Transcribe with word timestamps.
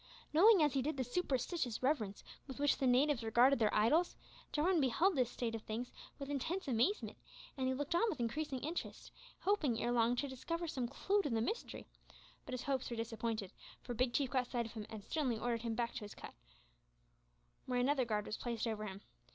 Knowing, 0.33 0.63
as 0.63 0.73
he 0.73 0.81
did, 0.81 0.97
the 0.97 1.03
superstitious 1.03 1.83
reverence 1.83 2.23
with 2.47 2.57
which 2.57 2.77
the 2.77 2.87
natives 2.87 3.23
regarded 3.23 3.59
their 3.59 3.71
idols, 3.71 4.15
Jarwin 4.51 4.81
beheld 4.81 5.15
this 5.15 5.29
state 5.29 5.53
of 5.53 5.61
things 5.61 5.91
with 6.17 6.27
intense 6.27 6.67
amazement, 6.67 7.19
and 7.55 7.67
he 7.67 7.73
looked 7.75 7.93
on 7.93 8.09
with 8.09 8.19
increasing 8.19 8.57
interest, 8.61 9.11
hoping, 9.41 9.79
ere 9.79 9.91
long, 9.91 10.15
to 10.15 10.27
discover 10.27 10.67
some 10.67 10.87
clue 10.87 11.21
to 11.21 11.29
the 11.29 11.39
mystery, 11.39 11.85
but 12.47 12.53
his 12.53 12.63
hopes 12.63 12.89
were 12.89 12.95
disappointed, 12.95 13.51
for 13.83 13.93
Big 13.93 14.11
Chief 14.11 14.31
caught 14.31 14.47
sight 14.49 14.65
of 14.65 14.73
him 14.73 14.87
and 14.89 15.03
sternly 15.03 15.37
ordered 15.37 15.61
him 15.61 15.75
back 15.75 15.93
to 15.93 15.99
his 16.03 16.15
hut, 16.15 16.33
where 17.67 17.79
another 17.79 18.03
guard 18.03 18.25
was 18.25 18.37
placed 18.37 18.65
over 18.65 18.87
him. 18.87 19.01